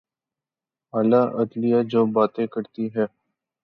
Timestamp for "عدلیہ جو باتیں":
1.39-2.45